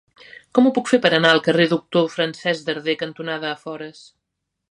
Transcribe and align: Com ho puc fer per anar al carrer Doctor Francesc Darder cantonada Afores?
Com 0.57 0.67
ho 0.67 0.71
puc 0.77 0.87
fer 0.91 0.99
per 1.03 1.11
anar 1.17 1.33
al 1.33 1.41
carrer 1.47 1.67
Doctor 1.75 2.09
Francesc 2.15 2.65
Darder 2.71 2.97
cantonada 3.05 3.51
Afores? 3.53 4.03